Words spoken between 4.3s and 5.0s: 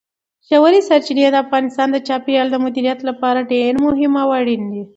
اړین دي.